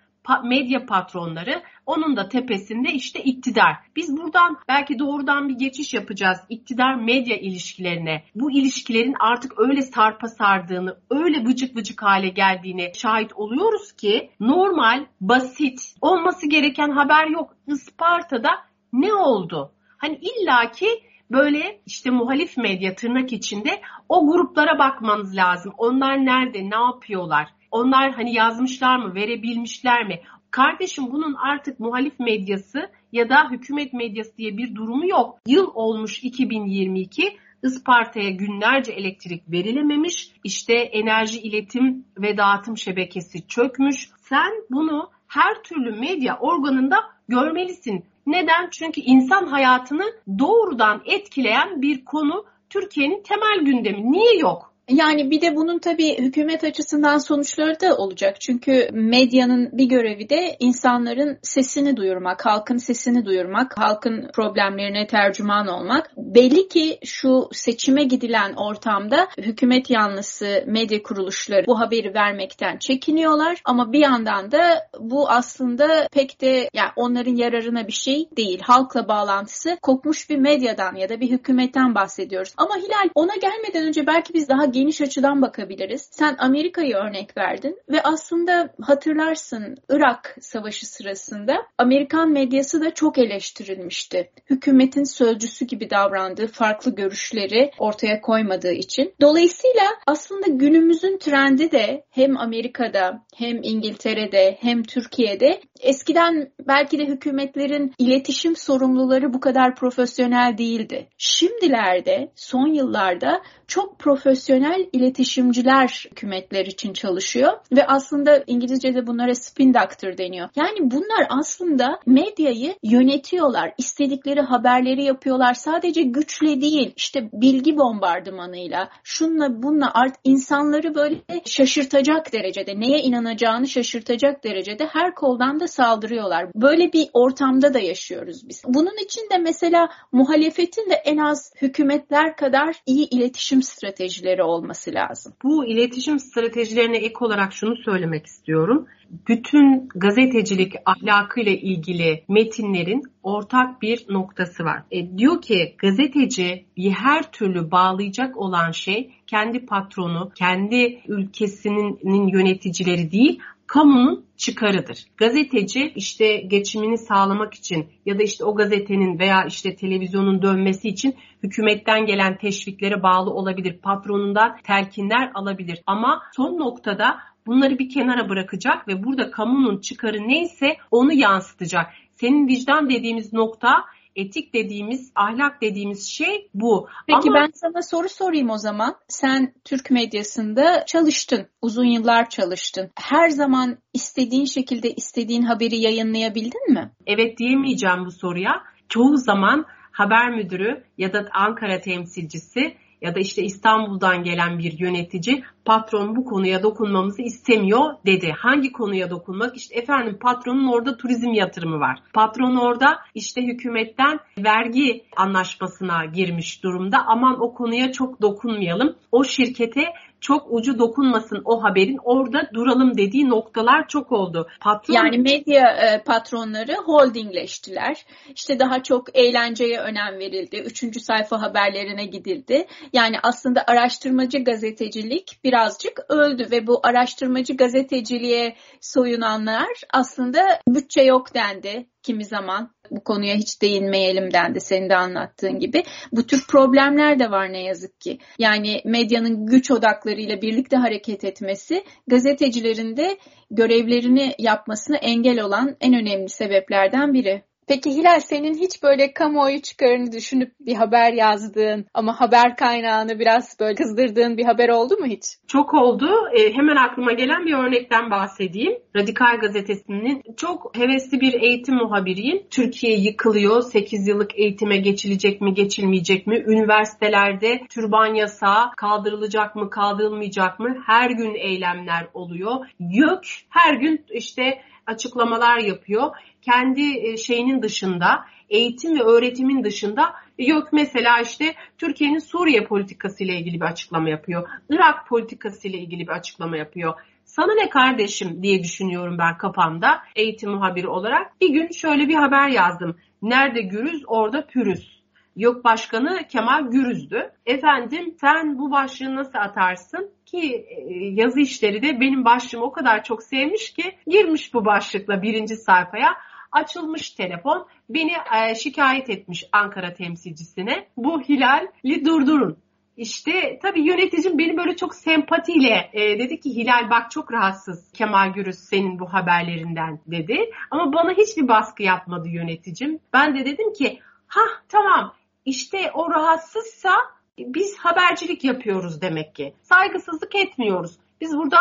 medya 0.43 0.85
patronları 0.85 1.63
onun 1.85 2.17
da 2.17 2.29
tepesinde 2.29 2.91
işte 2.91 3.23
iktidar. 3.23 3.75
Biz 3.95 4.17
buradan 4.17 4.57
belki 4.67 4.99
doğrudan 4.99 5.49
bir 5.49 5.53
geçiş 5.53 5.93
yapacağız 5.93 6.37
iktidar 6.49 6.95
medya 6.95 7.37
ilişkilerine. 7.37 8.23
Bu 8.35 8.51
ilişkilerin 8.51 9.15
artık 9.19 9.59
öyle 9.59 9.81
sarpa 9.81 10.27
sardığını, 10.27 10.97
öyle 11.09 11.45
vıcık 11.45 11.75
vıcık 11.77 12.03
hale 12.03 12.29
geldiğini 12.29 12.91
şahit 12.95 13.33
oluyoruz 13.33 13.91
ki 13.91 14.29
normal, 14.39 15.05
basit, 15.21 15.95
olması 16.01 16.49
gereken 16.49 16.89
haber 16.89 17.27
yok. 17.27 17.55
Isparta'da 17.67 18.49
ne 18.93 19.13
oldu? 19.13 19.71
Hani 20.03 20.19
illaki 20.21 20.87
böyle 21.31 21.81
işte 21.85 22.09
muhalif 22.09 22.57
medya 22.57 22.95
tırnak 22.95 23.33
içinde 23.33 23.81
o 24.09 24.27
gruplara 24.27 24.79
bakmanız 24.79 25.35
lazım. 25.35 25.73
Onlar 25.77 26.25
nerede, 26.25 26.69
ne 26.69 26.75
yapıyorlar? 26.75 27.49
Onlar 27.71 28.11
hani 28.11 28.33
yazmışlar 28.33 28.97
mı, 28.97 29.15
verebilmişler 29.15 30.07
mi? 30.07 30.21
Kardeşim 30.51 31.11
bunun 31.11 31.33
artık 31.33 31.79
muhalif 31.79 32.19
medyası 32.19 32.91
ya 33.11 33.29
da 33.29 33.51
hükümet 33.51 33.93
medyası 33.93 34.37
diye 34.37 34.57
bir 34.57 34.75
durumu 34.75 35.07
yok. 35.07 35.39
Yıl 35.47 35.71
olmuş 35.73 36.23
2022. 36.23 37.37
Isparta'ya 37.63 38.29
günlerce 38.29 38.91
elektrik 38.91 39.51
verilememiş. 39.51 40.31
İşte 40.43 40.73
enerji 40.73 41.39
iletim 41.39 42.05
ve 42.17 42.37
dağıtım 42.37 42.77
şebekesi 42.77 43.47
çökmüş. 43.47 44.09
Sen 44.17 44.51
bunu 44.71 45.09
her 45.27 45.63
türlü 45.63 45.99
medya 45.99 46.37
organında 46.39 47.12
görmelisin. 47.27 48.05
Neden? 48.25 48.69
Çünkü 48.71 49.01
insan 49.01 49.45
hayatını 49.45 50.03
doğrudan 50.39 51.01
etkileyen 51.05 51.81
bir 51.81 52.05
konu 52.05 52.45
Türkiye'nin 52.69 53.23
temel 53.23 53.59
gündemi. 53.59 54.11
Niye 54.11 54.37
yok? 54.37 54.72
Yani 54.89 55.31
bir 55.31 55.41
de 55.41 55.55
bunun 55.55 55.79
tabii 55.79 56.17
hükümet 56.17 56.63
açısından 56.63 57.17
sonuçları 57.17 57.79
da 57.79 57.97
olacak. 57.97 58.41
Çünkü 58.41 58.89
medyanın 58.91 59.69
bir 59.73 59.85
görevi 59.85 60.29
de 60.29 60.55
insanların 60.59 61.39
sesini 61.41 61.97
duyurmak, 61.97 62.45
halkın 62.45 62.77
sesini 62.77 63.25
duyurmak, 63.25 63.77
halkın 63.77 64.29
problemlerine 64.33 65.07
tercüman 65.07 65.67
olmak. 65.67 66.11
Belli 66.17 66.67
ki 66.67 66.99
şu 67.03 67.49
seçime 67.51 68.03
gidilen 68.03 68.53
ortamda 68.53 69.27
hükümet 69.37 69.89
yanlısı 69.89 70.63
medya 70.67 71.03
kuruluşları 71.03 71.67
bu 71.67 71.79
haberi 71.79 72.13
vermekten 72.13 72.77
çekiniyorlar. 72.77 73.61
Ama 73.65 73.93
bir 73.93 73.99
yandan 73.99 74.51
da 74.51 74.87
bu 74.99 75.29
aslında 75.29 76.07
pek 76.11 76.41
de 76.41 76.69
yani 76.73 76.89
onların 76.95 77.35
yararına 77.35 77.87
bir 77.87 77.93
şey 77.93 78.29
değil. 78.37 78.59
Halkla 78.63 79.07
bağlantısı 79.07 79.77
kopmuş 79.81 80.29
bir 80.29 80.37
medyadan 80.37 80.95
ya 80.95 81.09
da 81.09 81.19
bir 81.19 81.29
hükümetten 81.29 81.95
bahsediyoruz. 81.95 82.53
Ama 82.57 82.75
Hilal 82.75 83.09
ona 83.15 83.35
gelmeden 83.35 83.87
önce 83.87 84.07
belki 84.07 84.33
biz 84.33 84.49
daha 84.49 84.72
geniş 84.73 85.01
açıdan 85.01 85.41
bakabiliriz. 85.41 86.09
Sen 86.11 86.35
Amerika'yı 86.39 86.95
örnek 86.95 87.37
verdin 87.37 87.79
ve 87.89 88.03
aslında 88.03 88.73
hatırlarsın 88.81 89.77
Irak 89.89 90.35
Savaşı 90.41 90.85
sırasında 90.85 91.53
Amerikan 91.77 92.31
medyası 92.31 92.81
da 92.81 92.93
çok 92.93 93.17
eleştirilmişti. 93.17 94.31
Hükümetin 94.49 95.03
sözcüsü 95.03 95.65
gibi 95.65 95.89
davrandığı, 95.89 96.47
farklı 96.47 96.95
görüşleri 96.95 97.71
ortaya 97.79 98.21
koymadığı 98.21 98.73
için. 98.73 99.13
Dolayısıyla 99.21 99.83
aslında 100.07 100.47
günümüzün 100.47 101.17
trendi 101.17 101.71
de 101.71 102.05
hem 102.09 102.37
Amerika'da 102.37 103.25
hem 103.35 103.63
İngiltere'de 103.63 104.57
hem 104.61 104.83
Türkiye'de 104.83 105.61
eskiden 105.83 106.51
belki 106.67 106.99
de 106.99 107.05
hükümetlerin 107.05 107.93
iletişim 107.97 108.55
sorumluları 108.55 109.33
bu 109.33 109.39
kadar 109.39 109.75
profesyonel 109.75 110.57
değildi. 110.57 111.07
Şimdilerde 111.17 112.31
son 112.35 112.67
yıllarda 112.67 113.41
çok 113.67 113.99
profesyonel 113.99 114.89
iletişimciler 114.93 116.05
hükümetler 116.11 116.65
için 116.65 116.93
çalışıyor 116.93 117.51
ve 117.71 117.87
aslında 117.87 118.43
İngilizce'de 118.47 119.07
bunlara 119.07 119.35
spin 119.35 119.73
doctor 119.73 120.17
deniyor. 120.17 120.49
Yani 120.55 120.91
bunlar 120.91 121.27
aslında 121.29 121.99
medyayı 122.05 122.75
yönetiyorlar. 122.83 123.73
istedikleri 123.77 124.41
haberleri 124.41 125.03
yapıyorlar. 125.03 125.53
Sadece 125.53 126.01
güçle 126.01 126.61
değil 126.61 126.93
işte 126.95 127.29
bilgi 127.33 127.77
bombardımanıyla 127.77 128.89
şunla 129.03 129.63
bununla 129.63 129.91
art 129.93 130.15
insanları 130.23 130.95
böyle 130.95 131.15
şaşırtacak 131.45 132.33
derecede 132.33 132.79
neye 132.79 132.99
inanacağını 132.99 133.67
şaşırtacak 133.67 134.43
derecede 134.43 134.85
her 134.85 135.15
koldan 135.15 135.59
da 135.59 135.67
saldırıyorlar. 135.73 136.49
Böyle 136.55 136.93
bir 136.93 137.07
ortamda 137.13 137.73
da 137.73 137.79
yaşıyoruz 137.79 138.49
biz. 138.49 138.63
Bunun 138.67 139.03
için 139.05 139.29
de 139.31 139.37
mesela 139.37 139.89
muhalefetin 140.11 140.89
de 140.89 140.93
en 140.93 141.17
az 141.17 141.53
hükümetler 141.61 142.35
kadar 142.35 142.75
iyi 142.85 143.09
iletişim 143.09 143.63
stratejileri 143.63 144.43
olması 144.43 144.93
lazım. 144.93 145.33
Bu 145.43 145.65
iletişim 145.65 146.19
stratejilerine 146.19 146.97
ek 146.97 147.15
olarak 147.19 147.53
şunu 147.53 147.75
söylemek 147.75 148.25
istiyorum. 148.25 148.87
Bütün 149.27 149.89
gazetecilik 149.95 150.73
ahlakıyla 150.85 151.51
ilgili 151.51 152.23
metinlerin 152.29 153.03
ortak 153.23 153.81
bir 153.81 154.05
noktası 154.09 154.63
var. 154.63 154.83
E, 154.91 155.17
diyor 155.17 155.41
ki 155.41 155.75
gazeteci 155.77 156.65
bir 156.77 156.91
her 156.91 157.31
türlü 157.31 157.71
bağlayacak 157.71 158.37
olan 158.37 158.71
şey 158.71 159.13
kendi 159.27 159.65
patronu, 159.65 160.31
kendi 160.35 161.01
ülkesinin 161.07 162.27
yöneticileri 162.27 163.11
değil, 163.11 163.39
kamunun 163.73 164.25
çıkarıdır. 164.37 165.05
Gazeteci 165.17 165.93
işte 165.95 166.37
geçimini 166.37 166.97
sağlamak 166.97 167.53
için 167.53 167.87
ya 168.05 168.19
da 168.19 168.23
işte 168.23 168.45
o 168.45 168.55
gazetenin 168.55 169.19
veya 169.19 169.45
işte 169.45 169.75
televizyonun 169.75 170.41
dönmesi 170.41 170.89
için 170.89 171.15
hükümetten 171.43 172.05
gelen 172.05 172.37
teşviklere 172.37 173.03
bağlı 173.03 173.29
olabilir. 173.29 173.77
Patronundan 173.77 174.57
telkinler 174.63 175.31
alabilir. 175.33 175.81
Ama 175.87 176.21
son 176.35 176.59
noktada 176.59 177.19
bunları 177.45 177.79
bir 177.79 177.89
kenara 177.89 178.29
bırakacak 178.29 178.87
ve 178.87 179.03
burada 179.03 179.31
kamunun 179.31 179.77
çıkarı 179.77 180.17
neyse 180.27 180.77
onu 180.91 181.13
yansıtacak. 181.13 181.93
Senin 182.13 182.47
vicdan 182.47 182.89
dediğimiz 182.89 183.33
nokta 183.33 183.85
etik 184.15 184.53
dediğimiz, 184.53 185.11
ahlak 185.15 185.61
dediğimiz 185.61 186.07
şey 186.09 186.49
bu. 186.53 186.87
Peki 187.07 187.29
Ama... 187.29 187.35
ben 187.35 187.51
sana 187.53 187.81
soru 187.81 188.09
sorayım 188.09 188.49
o 188.49 188.57
zaman. 188.57 188.95
Sen 189.07 189.53
Türk 189.65 189.91
medyasında 189.91 190.85
çalıştın, 190.85 191.47
uzun 191.61 191.85
yıllar 191.85 192.29
çalıştın. 192.29 192.91
Her 192.95 193.29
zaman 193.29 193.77
istediğin 193.93 194.45
şekilde 194.45 194.91
istediğin 194.91 195.41
haberi 195.41 195.75
yayınlayabildin 195.75 196.73
mi? 196.73 196.91
Evet 197.05 197.37
diyemeyeceğim 197.37 198.05
bu 198.05 198.11
soruya. 198.11 198.63
Çoğu 198.89 199.17
zaman 199.17 199.65
haber 199.91 200.29
müdürü 200.31 200.83
ya 200.97 201.13
da 201.13 201.25
Ankara 201.33 201.81
temsilcisi 201.81 202.77
ya 203.03 203.15
da 203.15 203.19
işte 203.19 203.43
İstanbul'dan 203.43 204.23
gelen 204.23 204.59
bir 204.59 204.79
yönetici 204.79 205.43
patron 205.65 206.15
bu 206.15 206.25
konuya 206.25 206.63
dokunmamızı 206.63 207.21
istemiyor 207.21 207.93
dedi. 208.05 208.31
Hangi 208.37 208.71
konuya 208.71 209.09
dokunmak? 209.09 209.57
İşte 209.57 209.75
efendim 209.75 210.17
patronun 210.21 210.73
orada 210.73 210.97
turizm 210.97 211.33
yatırımı 211.33 211.79
var. 211.79 211.99
Patron 212.13 212.55
orada 212.55 212.99
işte 213.15 213.41
hükümetten 213.41 214.19
vergi 214.37 215.05
anlaşmasına 215.17 216.05
girmiş 216.05 216.63
durumda. 216.63 216.97
Aman 217.07 217.41
o 217.41 217.53
konuya 217.53 217.91
çok 217.91 218.21
dokunmayalım. 218.21 218.95
O 219.11 219.23
şirkete 219.23 219.83
çok 220.23 220.47
ucu 220.49 220.79
dokunmasın 220.79 221.41
o 221.45 221.63
haberin 221.63 221.99
orada 222.03 222.49
duralım 222.53 222.97
dediği 222.97 223.29
noktalar 223.29 223.87
çok 223.87 224.11
oldu. 224.11 224.47
Patron... 224.61 224.93
Yani 224.93 225.17
medya 225.17 225.69
e, 225.69 226.03
patronları 226.03 226.73
holdingleştiler. 226.73 228.05
İşte 228.35 228.59
daha 228.59 228.83
çok 228.83 229.17
eğlenceye 229.17 229.79
önem 229.79 230.19
verildi. 230.19 230.57
Üçüncü 230.57 230.99
sayfa 230.99 231.41
haberlerine 231.41 232.05
gidildi. 232.05 232.67
Yani 232.93 233.15
aslında 233.23 233.63
araştırmacı 233.67 234.43
gazetecilik 234.43 235.39
birazcık 235.43 235.99
öldü 236.09 236.47
ve 236.51 236.67
bu 236.67 236.79
araştırmacı 236.83 237.57
gazeteciliğe 237.57 238.55
soyunanlar 238.81 239.81
aslında 239.93 240.39
bütçe 240.67 241.01
yok 241.01 241.33
dendi 241.33 241.85
kimi 242.03 242.25
zaman 242.25 242.71
bu 242.91 243.03
konuya 243.03 243.35
hiç 243.35 243.61
değinmeyelim 243.61 244.33
dendi 244.33 244.61
senin 244.61 244.89
de 244.89 244.95
anlattığın 244.95 245.59
gibi. 245.59 245.83
Bu 246.11 246.27
tür 246.27 246.47
problemler 246.47 247.19
de 247.19 247.31
var 247.31 247.53
ne 247.53 247.63
yazık 247.63 248.01
ki. 248.01 248.19
Yani 248.39 248.81
medyanın 248.85 249.45
güç 249.45 249.71
odaklarıyla 249.71 250.41
birlikte 250.41 250.77
hareket 250.77 251.23
etmesi 251.23 251.83
gazetecilerin 252.07 252.97
de 252.97 253.17
görevlerini 253.51 254.35
yapmasına 254.39 254.97
engel 254.97 255.41
olan 255.41 255.75
en 255.81 255.93
önemli 255.93 256.29
sebeplerden 256.29 257.13
biri. 257.13 257.43
Peki 257.67 257.89
Hilal 257.91 258.19
senin 258.19 258.53
hiç 258.53 258.83
böyle 258.83 259.13
kamuoyu 259.13 259.61
çıkarını 259.61 260.11
düşünüp 260.11 260.51
bir 260.59 260.75
haber 260.75 261.13
yazdığın 261.13 261.85
ama 261.93 262.19
haber 262.21 262.55
kaynağını 262.55 263.19
biraz 263.19 263.57
böyle 263.59 263.75
kızdırdığın 263.75 264.37
bir 264.37 264.45
haber 264.45 264.69
oldu 264.69 264.97
mu 264.97 265.05
hiç? 265.05 265.23
Çok 265.47 265.73
oldu. 265.73 266.09
E, 266.37 266.53
hemen 266.53 266.75
aklıma 266.75 267.11
gelen 267.11 267.45
bir 267.45 267.53
örnekten 267.53 268.11
bahsedeyim. 268.11 268.73
Radikal 268.95 269.39
Gazetesi'nin 269.41 270.21
çok 270.37 270.77
hevesli 270.77 271.21
bir 271.21 271.33
eğitim 271.33 271.75
muhabiriyim. 271.75 272.43
Türkiye 272.49 272.97
yıkılıyor. 272.97 273.61
8 273.61 274.07
yıllık 274.07 274.39
eğitime 274.39 274.77
geçilecek 274.77 275.41
mi 275.41 275.53
geçilmeyecek 275.53 276.27
mi? 276.27 276.43
Üniversitelerde 276.47 277.61
türban 277.69 278.13
yasağı 278.13 278.71
kaldırılacak 278.77 279.55
mı 279.55 279.69
kaldırılmayacak 279.69 280.59
mı? 280.59 280.83
Her 280.85 281.09
gün 281.09 281.35
eylemler 281.35 282.07
oluyor. 282.13 282.65
YÖK 282.79 283.23
her 283.49 283.73
gün 283.73 284.05
işte 284.09 284.61
açıklamalar 284.87 285.57
yapıyor 285.57 286.11
kendi 286.45 286.97
e, 286.97 287.17
şeyinin 287.17 287.61
dışında 287.61 288.25
eğitim 288.49 288.99
ve 288.99 289.03
öğretimin 289.03 289.63
dışında 289.63 290.13
yok 290.37 290.69
mesela 290.73 291.21
işte 291.21 291.55
Türkiye'nin 291.77 292.19
Suriye 292.19 292.63
politikası 292.63 293.23
ile 293.23 293.39
ilgili 293.39 293.55
bir 293.55 293.65
açıklama 293.65 294.09
yapıyor. 294.09 294.49
Irak 294.69 295.07
politikası 295.07 295.67
ile 295.67 295.77
ilgili 295.77 296.07
bir 296.07 296.13
açıklama 296.13 296.57
yapıyor. 296.57 296.93
Sana 297.25 297.53
ne 297.53 297.69
kardeşim 297.69 298.43
diye 298.43 298.63
düşünüyorum 298.63 299.17
ben 299.17 299.37
kafamda 299.37 300.03
eğitim 300.15 300.51
muhabiri 300.51 300.87
olarak. 300.87 301.41
Bir 301.41 301.49
gün 301.49 301.71
şöyle 301.71 302.07
bir 302.07 302.15
haber 302.15 302.49
yazdım. 302.49 302.97
Nerede 303.21 303.61
gürüz 303.61 304.03
orada 304.07 304.47
pürüz. 304.47 305.03
Yok 305.35 305.63
başkanı 305.63 306.27
Kemal 306.27 306.71
Gürüz'dü. 306.71 307.31
Efendim 307.45 308.15
sen 308.21 308.57
bu 308.57 308.71
başlığı 308.71 309.15
nasıl 309.15 309.37
atarsın? 309.39 310.11
Ki 310.25 310.65
e, 310.69 310.93
yazı 311.05 311.39
işleri 311.39 311.81
de 311.81 311.99
benim 311.99 312.25
başlığımı 312.25 312.65
o 312.65 312.71
kadar 312.71 313.03
çok 313.03 313.23
sevmiş 313.23 313.73
ki 313.73 313.83
girmiş 314.07 314.53
bu 314.53 314.65
başlıkla 314.65 315.21
birinci 315.21 315.55
sayfaya 315.55 316.17
açılmış 316.53 317.09
telefon 317.09 317.67
beni 317.89 318.13
e, 318.35 318.55
şikayet 318.55 319.09
etmiş 319.09 319.43
Ankara 319.51 319.93
temsilcisine. 319.93 320.87
Bu 320.97 321.21
Hilal'i 321.21 322.05
durdurun. 322.05 322.57
İşte 322.97 323.59
tabii 323.61 323.87
yöneticim 323.87 324.37
beni 324.37 324.57
böyle 324.57 324.75
çok 324.75 324.95
sempatiyle 324.95 325.89
e, 325.93 326.19
dedi 326.19 326.39
ki 326.39 326.55
Hilal 326.55 326.89
bak 326.89 327.11
çok 327.11 327.33
rahatsız 327.33 327.91
Kemal 327.91 328.33
Gürüz 328.33 328.59
senin 328.59 328.99
bu 328.99 329.13
haberlerinden 329.13 329.99
dedi. 330.07 330.37
Ama 330.71 330.93
bana 330.93 331.11
hiçbir 331.11 331.47
baskı 331.47 331.83
yapmadı 331.83 332.29
yöneticim. 332.29 332.99
Ben 333.13 333.35
de 333.35 333.45
dedim 333.45 333.73
ki 333.73 333.99
ha 334.27 334.41
tamam 334.69 335.13
işte 335.45 335.91
o 335.93 336.11
rahatsızsa 336.11 336.95
biz 337.37 337.77
habercilik 337.77 338.43
yapıyoruz 338.43 339.01
demek 339.01 339.35
ki. 339.35 339.53
Saygısızlık 339.61 340.35
etmiyoruz. 340.35 340.97
Biz 341.21 341.37
burada 341.37 341.59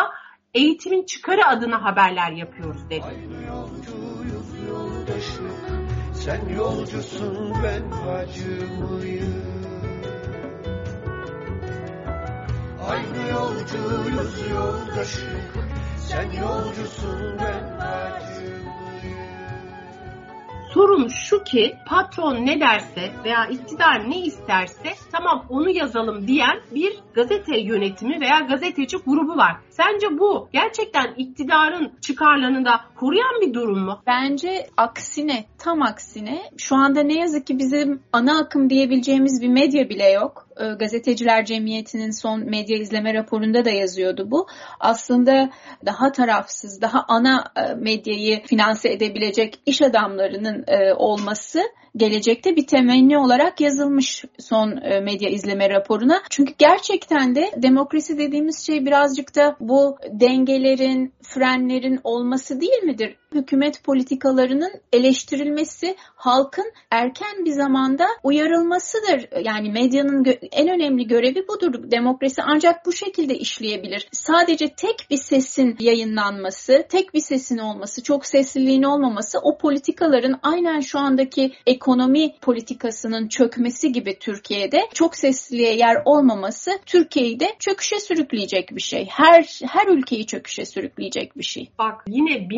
eğitimin 0.53 1.05
çıkarı 1.05 1.47
adına 1.47 1.83
haberler 1.83 2.31
yapıyoruz 2.31 2.89
dedim. 2.89 3.03
Yolcuyuz 3.09 3.42
yoldaşım, 5.07 5.51
sen 6.13 6.49
yolcusun 6.55 7.53
ben 7.63 7.91
bacımıyım. 7.91 9.43
Aynı 12.89 13.29
yolcuyuz 13.31 14.49
yoldaşım, 14.51 15.41
sen 15.97 16.31
yolcusun 16.31 17.37
ben 17.39 17.79
bacımıyım. 17.79 18.63
Sorun 20.73 21.07
şu 21.07 21.43
ki 21.43 21.75
patron 21.87 22.35
ne 22.35 22.59
derse 22.59 23.11
veya 23.23 23.45
iktidar 23.45 24.09
ne 24.09 24.19
isterse 24.19 24.89
tamam 25.11 25.45
onu 25.49 25.69
yazalım 25.69 26.27
diyen 26.27 26.61
bir 26.75 26.99
gazete 27.13 27.59
yönetimi 27.59 28.21
veya 28.21 28.39
gazeteci 28.39 28.97
grubu 28.97 29.37
var. 29.37 29.55
Sence 29.73 30.19
bu 30.19 30.49
gerçekten 30.53 31.13
iktidarın 31.17 31.91
çıkarlarını 32.01 32.65
da 32.65 32.81
koruyan 32.95 33.41
bir 33.41 33.53
durum 33.53 33.79
mu? 33.79 34.01
Bence 34.07 34.67
aksine, 34.77 35.45
tam 35.57 35.81
aksine. 35.81 36.41
Şu 36.57 36.75
anda 36.75 37.03
ne 37.03 37.19
yazık 37.19 37.47
ki 37.47 37.59
bizim 37.59 38.03
ana 38.13 38.39
akım 38.39 38.69
diyebileceğimiz 38.69 39.41
bir 39.41 39.47
medya 39.47 39.89
bile 39.89 40.09
yok. 40.11 40.47
Ee, 40.57 40.65
Gazeteciler 40.65 41.45
Cemiyeti'nin 41.45 42.11
son 42.11 42.49
medya 42.49 42.77
izleme 42.77 43.13
raporunda 43.13 43.65
da 43.65 43.69
yazıyordu 43.69 44.31
bu. 44.31 44.47
Aslında 44.79 45.49
daha 45.85 46.11
tarafsız, 46.11 46.81
daha 46.81 47.05
ana 47.07 47.43
e, 47.55 47.73
medyayı 47.73 48.43
finanse 48.43 48.89
edebilecek 48.89 49.59
iş 49.65 49.81
adamlarının 49.81 50.63
e, 50.67 50.93
olması 50.93 51.61
gelecekte 51.95 52.55
bir 52.55 52.67
temenni 52.67 53.17
olarak 53.17 53.61
yazılmış 53.61 54.25
son 54.39 54.77
e, 54.81 54.99
medya 54.99 55.29
izleme 55.29 55.69
raporuna. 55.69 56.21
Çünkü 56.29 56.53
gerçekten 56.57 57.35
de 57.35 57.51
demokrasi 57.57 58.17
dediğimiz 58.17 58.65
şey 58.65 58.85
birazcık 58.85 59.35
da 59.35 59.55
bu 59.69 59.97
dengelerin, 60.11 61.13
frenlerin 61.21 61.99
olması 62.03 62.61
değil 62.61 62.83
midir? 62.83 63.17
Hükümet 63.33 63.83
politikalarının 63.83 64.71
eleştirilmesi, 64.93 65.95
halkın 66.15 66.71
erken 66.91 67.45
bir 67.45 67.51
zamanda 67.51 68.07
uyarılmasıdır. 68.23 69.45
Yani 69.45 69.71
medyanın 69.71 70.25
en 70.51 70.69
önemli 70.69 71.07
görevi 71.07 71.47
budur. 71.47 71.91
Demokrasi 71.91 72.43
ancak 72.43 72.85
bu 72.85 72.91
şekilde 72.91 73.35
işleyebilir. 73.37 74.07
Sadece 74.11 74.69
tek 74.75 75.07
bir 75.09 75.17
sesin 75.17 75.75
yayınlanması, 75.79 76.85
tek 76.89 77.13
bir 77.13 77.19
sesin 77.19 77.57
olması, 77.57 78.03
çok 78.03 78.25
sesliliğin 78.25 78.83
olmaması 78.83 79.39
o 79.39 79.57
politikaların 79.57 80.39
aynen 80.43 80.79
şu 80.79 80.99
andaki 80.99 81.53
ekonomi 81.65 82.35
politikasının 82.41 83.27
çökmesi 83.27 83.91
gibi 83.91 84.19
Türkiye'de 84.19 84.81
çok 84.93 85.15
sesliliğe 85.15 85.75
yer 85.75 85.97
olmaması 86.05 86.71
Türkiye'yi 86.85 87.39
de 87.39 87.55
çöküşe 87.59 87.99
sürükleyecek 87.99 88.75
bir 88.75 88.81
şey. 88.81 89.07
Her 89.09 89.61
her 89.65 89.87
ülkeyi 89.87 90.25
çöküşe 90.25 90.65
sürükleyecek 90.65 91.37
bir 91.37 91.43
şey. 91.43 91.69
Bak 91.79 92.05
yine 92.07 92.49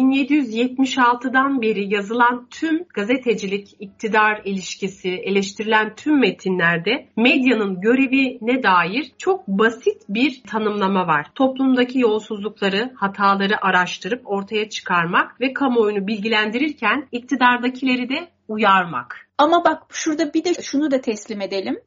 1776'dan 0.65 1.61
beri 1.61 1.93
yazılan 1.93 2.47
tüm 2.49 2.83
gazetecilik 2.93 3.75
iktidar 3.79 4.41
ilişkisi 4.45 5.09
eleştirilen 5.09 5.95
tüm 5.95 6.19
metinlerde 6.19 7.07
medyanın 7.17 7.81
görevine 7.81 8.63
dair 8.63 9.11
çok 9.17 9.47
basit 9.47 10.01
bir 10.09 10.41
tanımlama 10.47 11.07
var. 11.07 11.27
Toplumdaki 11.35 11.99
yolsuzlukları, 11.99 12.93
hataları 12.95 13.65
araştırıp 13.65 14.21
ortaya 14.25 14.69
çıkarmak 14.69 15.41
ve 15.41 15.53
kamuoyunu 15.53 16.07
bilgilendirirken 16.07 17.07
iktidardakileri 17.11 18.09
de 18.09 18.34
uyarmak. 18.47 19.25
Ama 19.37 19.65
bak 19.65 19.83
şurada 19.89 20.33
bir 20.33 20.43
de 20.43 20.53
şunu 20.53 20.91
da 20.91 21.01
teslim 21.01 21.41
edelim. 21.41 21.79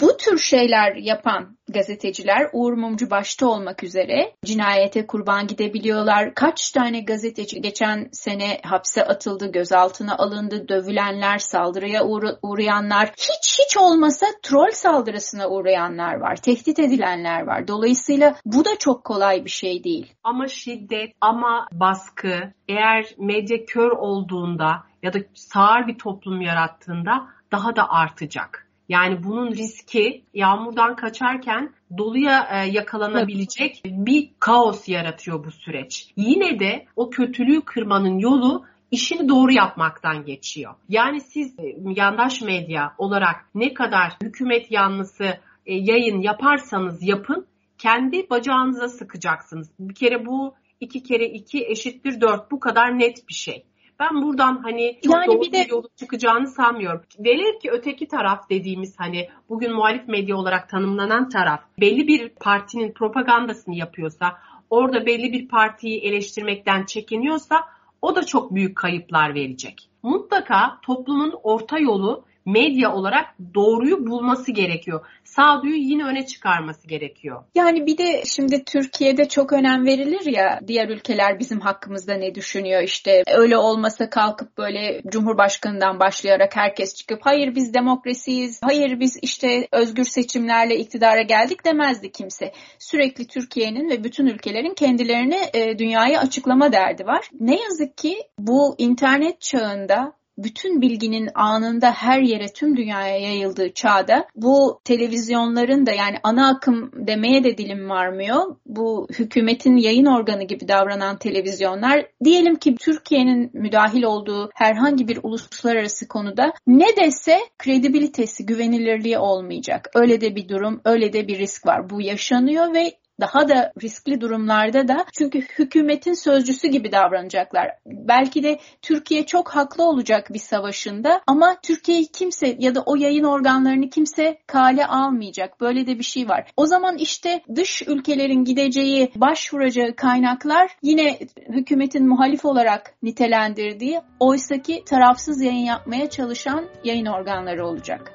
Bu 0.00 0.16
tür 0.16 0.38
şeyler 0.38 0.96
yapan 0.96 1.56
gazeteciler 1.68 2.50
Uğur 2.52 2.72
Mumcu 2.72 3.10
başta 3.10 3.46
olmak 3.46 3.84
üzere 3.84 4.32
cinayete 4.44 5.06
kurban 5.06 5.46
gidebiliyorlar. 5.46 6.34
Kaç 6.34 6.70
tane 6.70 7.00
gazeteci 7.00 7.60
geçen 7.60 8.08
sene 8.12 8.60
hapse 8.64 9.04
atıldı, 9.04 9.52
gözaltına 9.52 10.16
alındı, 10.16 10.68
dövülenler, 10.68 11.38
saldırıya 11.38 12.04
uğra- 12.04 12.38
uğrayanlar, 12.42 13.08
hiç 13.08 13.60
hiç 13.60 13.76
olmasa 13.76 14.26
troll 14.42 14.70
saldırısına 14.70 15.48
uğrayanlar 15.48 16.14
var, 16.14 16.36
tehdit 16.36 16.78
edilenler 16.78 17.46
var. 17.46 17.68
Dolayısıyla 17.68 18.34
bu 18.44 18.64
da 18.64 18.78
çok 18.78 19.04
kolay 19.04 19.44
bir 19.44 19.50
şey 19.50 19.84
değil. 19.84 20.14
Ama 20.24 20.48
şiddet, 20.48 21.12
ama 21.20 21.68
baskı, 21.72 22.52
eğer 22.68 23.06
medya 23.18 23.64
kör 23.64 23.90
olduğunda 23.90 24.89
ya 25.02 25.12
da 25.12 25.18
sağır 25.34 25.86
bir 25.86 25.98
toplum 25.98 26.40
yarattığında 26.40 27.28
daha 27.52 27.76
da 27.76 27.90
artacak. 27.90 28.66
Yani 28.88 29.22
bunun 29.24 29.50
riski 29.50 30.24
yağmurdan 30.34 30.96
kaçarken 30.96 31.74
doluya 31.98 32.48
e, 32.52 32.70
yakalanabilecek 32.70 33.82
bir 33.84 34.30
kaos 34.38 34.88
yaratıyor 34.88 35.44
bu 35.44 35.50
süreç. 35.50 36.12
Yine 36.16 36.58
de 36.58 36.86
o 36.96 37.10
kötülüğü 37.10 37.60
kırmanın 37.60 38.18
yolu 38.18 38.64
işini 38.90 39.28
doğru 39.28 39.52
yapmaktan 39.52 40.24
geçiyor. 40.24 40.74
Yani 40.88 41.20
siz 41.20 41.58
e, 41.58 41.76
yandaş 41.84 42.42
medya 42.42 42.94
olarak 42.98 43.36
ne 43.54 43.74
kadar 43.74 44.12
hükümet 44.22 44.70
yanlısı 44.70 45.24
e, 45.66 45.74
yayın 45.74 46.20
yaparsanız 46.20 47.02
yapın 47.02 47.46
kendi 47.78 48.30
bacağınıza 48.30 48.88
sıkacaksınız. 48.88 49.70
Bir 49.78 49.94
kere 49.94 50.26
bu 50.26 50.54
iki 50.80 51.02
kere 51.02 51.26
iki 51.26 51.66
eşittir 51.66 52.20
dört 52.20 52.50
bu 52.50 52.60
kadar 52.60 52.98
net 52.98 53.28
bir 53.28 53.34
şey. 53.34 53.64
Ben 54.00 54.22
buradan 54.22 54.62
hani 54.62 54.98
çok 55.04 55.14
yani 55.14 55.26
doğru 55.26 55.40
bir, 55.40 55.52
de... 55.52 55.66
yolu 55.70 55.88
çıkacağını 55.96 56.46
sanmıyorum. 56.46 57.02
Velev 57.18 57.58
ki 57.58 57.70
öteki 57.70 58.08
taraf 58.08 58.50
dediğimiz 58.50 58.94
hani 58.98 59.28
bugün 59.48 59.74
muhalif 59.74 60.08
medya 60.08 60.36
olarak 60.36 60.68
tanımlanan 60.68 61.28
taraf 61.28 61.60
belli 61.80 62.08
bir 62.08 62.28
partinin 62.28 62.92
propagandasını 62.92 63.74
yapıyorsa, 63.74 64.38
orada 64.70 65.06
belli 65.06 65.32
bir 65.32 65.48
partiyi 65.48 66.00
eleştirmekten 66.00 66.84
çekiniyorsa 66.84 67.64
o 68.02 68.16
da 68.16 68.26
çok 68.26 68.54
büyük 68.54 68.76
kayıplar 68.76 69.34
verecek. 69.34 69.88
Mutlaka 70.02 70.78
toplumun 70.82 71.34
orta 71.42 71.78
yolu 71.78 72.24
medya 72.46 72.92
olarak 72.92 73.26
doğruyu 73.54 74.06
bulması 74.06 74.52
gerekiyor. 74.52 75.06
Sağduyu 75.24 75.76
yine 75.76 76.04
öne 76.04 76.26
çıkarması 76.26 76.88
gerekiyor. 76.88 77.44
Yani 77.54 77.86
bir 77.86 77.98
de 77.98 78.22
şimdi 78.24 78.64
Türkiye'de 78.64 79.28
çok 79.28 79.52
önem 79.52 79.86
verilir 79.86 80.26
ya 80.26 80.60
diğer 80.66 80.88
ülkeler 80.88 81.38
bizim 81.38 81.60
hakkımızda 81.60 82.14
ne 82.14 82.34
düşünüyor 82.34 82.82
işte 82.82 83.22
öyle 83.26 83.56
olmasa 83.56 84.10
kalkıp 84.10 84.58
böyle 84.58 85.02
Cumhurbaşkanından 85.08 86.00
başlayarak 86.00 86.56
herkes 86.56 86.94
çıkıp 86.94 87.18
hayır 87.22 87.54
biz 87.54 87.74
demokrasiyiz, 87.74 88.60
hayır 88.62 89.00
biz 89.00 89.18
işte 89.22 89.68
özgür 89.72 90.04
seçimlerle 90.04 90.76
iktidara 90.76 91.22
geldik 91.22 91.64
demezdi 91.64 92.12
kimse. 92.12 92.52
Sürekli 92.78 93.26
Türkiye'nin 93.26 93.90
ve 93.90 94.04
bütün 94.04 94.26
ülkelerin 94.26 94.74
kendilerini 94.74 95.38
e, 95.54 95.78
dünyaya 95.78 96.20
açıklama 96.20 96.72
derdi 96.72 97.06
var. 97.06 97.30
Ne 97.40 97.60
yazık 97.62 97.96
ki 97.96 98.16
bu 98.38 98.74
internet 98.78 99.40
çağında 99.40 100.19
bütün 100.44 100.80
bilginin 100.80 101.28
anında 101.34 101.92
her 101.92 102.20
yere 102.20 102.52
tüm 102.52 102.76
dünyaya 102.76 103.18
yayıldığı 103.18 103.72
çağda 103.74 104.26
bu 104.36 104.80
televizyonların 104.84 105.86
da 105.86 105.92
yani 105.92 106.16
ana 106.22 106.48
akım 106.48 106.90
demeye 106.94 107.44
de 107.44 107.58
dilim 107.58 107.90
varmıyor. 107.90 108.56
Bu 108.66 109.08
hükümetin 109.18 109.76
yayın 109.76 110.06
organı 110.06 110.44
gibi 110.44 110.68
davranan 110.68 111.18
televizyonlar 111.18 112.06
diyelim 112.24 112.56
ki 112.56 112.74
Türkiye'nin 112.74 113.50
müdahil 113.52 114.02
olduğu 114.02 114.50
herhangi 114.54 115.08
bir 115.08 115.18
uluslararası 115.22 116.08
konuda 116.08 116.52
ne 116.66 116.96
dese 116.96 117.38
kredibilitesi, 117.58 118.46
güvenilirliği 118.46 119.18
olmayacak. 119.18 119.90
Öyle 119.94 120.20
de 120.20 120.36
bir 120.36 120.48
durum, 120.48 120.80
öyle 120.84 121.12
de 121.12 121.28
bir 121.28 121.38
risk 121.38 121.66
var. 121.66 121.90
Bu 121.90 122.02
yaşanıyor 122.02 122.74
ve 122.74 122.92
daha 123.20 123.48
da 123.48 123.72
riskli 123.82 124.20
durumlarda 124.20 124.88
da 124.88 125.04
çünkü 125.18 125.40
hükümetin 125.40 126.14
sözcüsü 126.14 126.68
gibi 126.68 126.92
davranacaklar. 126.92 127.68
Belki 127.86 128.42
de 128.42 128.58
Türkiye 128.82 129.26
çok 129.26 129.48
haklı 129.48 129.84
olacak 129.84 130.26
bir 130.30 130.38
savaşında 130.38 131.20
ama 131.26 131.56
Türkiye'yi 131.62 132.06
kimse 132.06 132.56
ya 132.58 132.74
da 132.74 132.82
o 132.86 132.96
yayın 132.96 133.24
organlarını 133.24 133.90
kimse 133.90 134.38
kale 134.46 134.86
almayacak. 134.86 135.60
Böyle 135.60 135.86
de 135.86 135.98
bir 135.98 136.04
şey 136.04 136.28
var. 136.28 136.50
O 136.56 136.66
zaman 136.66 136.98
işte 136.98 137.42
dış 137.56 137.82
ülkelerin 137.82 138.44
gideceği, 138.44 139.12
başvuracağı 139.16 139.96
kaynaklar 139.96 140.70
yine 140.82 141.18
hükümetin 141.48 142.08
muhalif 142.08 142.44
olarak 142.44 142.94
nitelendirdiği 143.02 144.00
oysaki 144.20 144.84
tarafsız 144.84 145.42
yayın 145.42 145.64
yapmaya 145.64 146.10
çalışan 146.10 146.64
yayın 146.84 147.06
organları 147.06 147.66
olacak. 147.66 148.12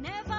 Ne 0.00 0.35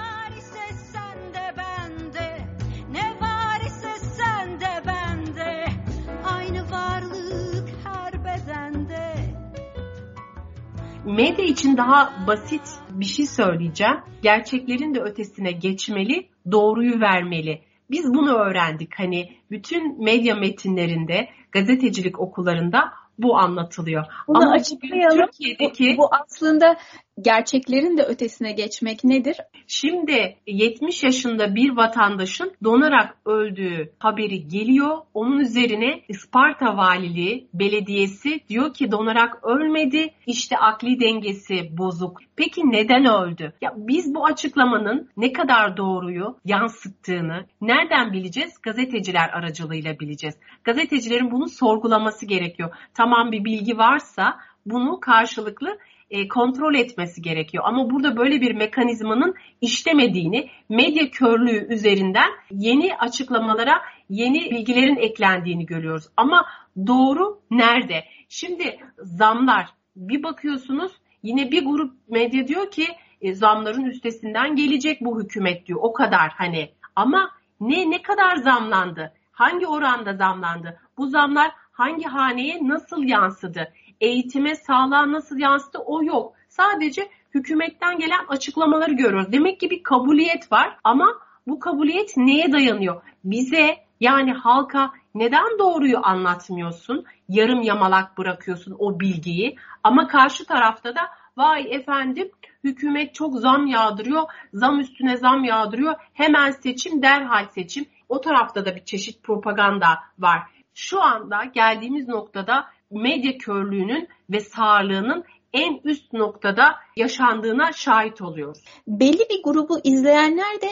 medya 11.07 11.45
için 11.45 11.77
daha 11.77 12.27
basit 12.27 12.61
bir 12.89 13.05
şey 13.05 13.25
söyleyeceğim. 13.25 13.95
Gerçeklerin 14.21 14.95
de 14.95 14.99
ötesine 14.99 15.51
geçmeli, 15.51 16.27
doğruyu 16.51 16.99
vermeli. 17.01 17.61
Biz 17.91 18.05
bunu 18.13 18.33
öğrendik. 18.33 18.99
Hani 18.99 19.29
bütün 19.51 20.03
medya 20.03 20.35
metinlerinde, 20.35 21.29
gazetecilik 21.51 22.19
okullarında 22.19 22.91
bu 23.19 23.37
anlatılıyor. 23.37 24.05
Bunu 24.27 24.37
Ama 24.37 24.51
açıklayalım. 24.51 25.25
Türkiye'deki 25.25 25.95
bu, 25.97 26.01
bu 26.01 26.09
aslında 26.11 26.77
gerçeklerin 27.21 27.97
de 27.97 28.03
ötesine 28.03 28.51
geçmek 28.51 29.03
nedir? 29.03 29.37
Şimdi 29.67 30.35
70 30.47 31.03
yaşında 31.03 31.55
bir 31.55 31.69
vatandaşın 31.69 32.53
donarak 32.63 33.17
öldüğü 33.25 33.91
haberi 33.99 34.47
geliyor. 34.47 34.97
Onun 35.13 35.39
üzerine 35.39 36.01
Isparta 36.07 36.77
Valiliği 36.77 37.47
Belediyesi 37.53 38.39
diyor 38.49 38.73
ki 38.73 38.91
donarak 38.91 39.45
ölmedi. 39.45 40.13
İşte 40.27 40.57
akli 40.57 40.99
dengesi 40.99 41.77
bozuk. 41.77 42.17
Peki 42.35 42.61
neden 42.61 43.05
öldü? 43.05 43.53
Ya 43.61 43.73
biz 43.77 44.15
bu 44.15 44.25
açıklamanın 44.25 45.09
ne 45.17 45.33
kadar 45.33 45.77
doğruyu 45.77 46.37
yansıttığını 46.45 47.45
nereden 47.61 48.13
bileceğiz? 48.13 48.61
Gazeteciler 48.63 49.29
aracılığıyla 49.29 49.99
bileceğiz. 49.99 50.35
Gazetecilerin 50.63 51.31
bunu 51.31 51.49
sorgulaması 51.49 52.25
gerekiyor. 52.25 52.75
Tamam 52.93 53.31
bir 53.31 53.45
bilgi 53.45 53.77
varsa 53.77 54.37
bunu 54.65 54.99
karşılıklı 54.99 55.77
e, 56.09 56.27
kontrol 56.27 56.75
etmesi 56.75 57.21
gerekiyor. 57.21 57.63
Ama 57.67 57.89
burada 57.89 58.17
böyle 58.17 58.41
bir 58.41 58.55
mekanizmanın 58.55 59.35
işlemediğini, 59.61 60.49
medya 60.69 61.11
körlüğü 61.11 61.73
üzerinden 61.73 62.29
yeni 62.51 62.97
açıklamalara, 62.97 63.81
yeni 64.09 64.51
bilgilerin 64.51 64.95
eklendiğini 64.95 65.65
görüyoruz. 65.65 66.05
Ama 66.17 66.45
doğru 66.87 67.41
nerede? 67.51 68.03
Şimdi 68.29 68.79
zamlar 68.97 69.69
bir 69.95 70.23
bakıyorsunuz 70.23 70.91
yine 71.23 71.51
bir 71.51 71.65
grup 71.65 71.93
medya 72.09 72.47
diyor 72.47 72.71
ki 72.71 72.87
e, 73.21 73.33
zamların 73.33 73.85
üstesinden 73.85 74.55
gelecek 74.55 75.01
bu 75.01 75.21
hükümet 75.21 75.65
diyor. 75.65 75.79
O 75.81 75.93
kadar 75.93 76.29
hani 76.29 76.69
ama 76.95 77.31
ne 77.59 77.89
ne 77.89 78.01
kadar 78.01 78.35
zamlandı? 78.35 79.13
Hangi 79.31 79.67
oranda 79.67 80.13
zamlandı? 80.13 80.79
Bu 80.97 81.07
zamlar 81.07 81.51
hangi 81.71 82.03
haneye 82.03 82.67
nasıl 82.67 83.03
yansıdı? 83.03 83.73
Eğitime, 84.01 84.55
sağlığa 84.55 85.11
nasıl 85.11 85.37
yansıdı 85.37 85.77
o 85.77 86.03
yok. 86.03 86.33
Sadece 86.49 87.09
hükümetten 87.33 87.99
gelen 87.99 88.25
açıklamaları 88.27 88.93
görüyoruz. 88.93 89.31
Demek 89.31 89.59
ki 89.59 89.69
bir 89.69 89.83
kabuliyet 89.83 90.51
var 90.51 90.77
ama 90.83 91.13
bu 91.47 91.59
kabuliyet 91.59 92.17
neye 92.17 92.51
dayanıyor? 92.51 93.01
Bize 93.23 93.75
yani 93.99 94.33
halka 94.33 94.91
neden 95.15 95.59
doğruyu 95.59 95.99
anlatmıyorsun? 96.03 97.05
Yarım 97.29 97.61
yamalak 97.61 98.17
bırakıyorsun 98.17 98.75
o 98.79 98.99
bilgiyi 98.99 99.55
ama 99.83 100.07
karşı 100.07 100.45
tarafta 100.45 100.95
da 100.95 101.01
vay 101.37 101.75
efendim 101.75 102.31
hükümet 102.63 103.15
çok 103.15 103.39
zam 103.39 103.67
yağdırıyor, 103.67 104.23
zam 104.53 104.79
üstüne 104.79 105.17
zam 105.17 105.43
yağdırıyor, 105.43 105.95
hemen 106.13 106.51
seçim, 106.51 107.01
derhal 107.01 107.45
seçim. 107.45 107.85
O 108.09 108.21
tarafta 108.21 108.65
da 108.65 108.75
bir 108.75 108.85
çeşit 108.85 109.23
propaganda 109.23 109.87
var. 110.19 110.41
Şu 110.73 111.01
anda 111.01 111.43
geldiğimiz 111.43 112.07
noktada 112.07 112.67
medya 112.91 113.37
körlüğünün 113.37 114.07
ve 114.29 114.39
sağlığının 114.39 115.23
en 115.53 115.79
üst 115.83 116.13
noktada 116.13 116.75
yaşandığına 116.95 117.73
şahit 117.73 118.21
oluyoruz. 118.21 118.63
Belli 118.87 119.19
bir 119.29 119.43
grubu 119.43 119.79
izleyenler 119.83 120.61
de 120.61 120.69